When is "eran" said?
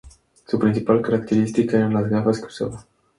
1.77-1.93